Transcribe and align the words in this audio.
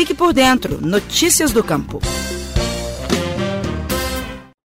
Fique 0.00 0.14
por 0.14 0.32
dentro. 0.32 0.80
Notícias 0.80 1.52
do 1.52 1.62
Campo. 1.62 2.00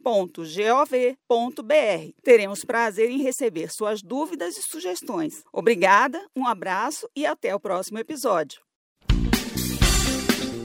radioemater@emater.mg.gov.br. 0.04 2.12
Teremos 2.22 2.65
prazer 2.65 3.10
em 3.10 3.22
receber 3.22 3.72
suas 3.72 4.03
dúvidas 4.03 4.56
e 4.56 4.62
sugestões. 4.62 5.42
Obrigada, 5.53 6.20
um 6.37 6.47
abraço 6.47 7.09
e 7.16 7.25
até 7.25 7.54
o 7.54 7.60
próximo 7.60 7.98
episódio. 7.98 8.60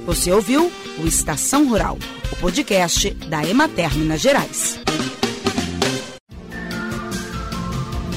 Você 0.06 0.32
ouviu 0.32 0.72
o 1.02 1.08
Estação 1.08 1.70
Rural, 1.70 1.98
o 2.34 2.42
podcast 2.42 3.12
da 3.12 3.44
Emater 3.44 3.96
Minas 3.96 4.22
Gerais. 4.22 4.80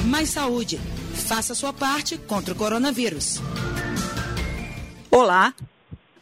Mais 0.05 0.29
saúde. 0.29 0.79
Faça 1.27 1.55
sua 1.55 1.71
parte 1.71 2.17
contra 2.17 2.53
o 2.53 2.57
coronavírus. 2.57 3.37
Olá, 5.09 5.53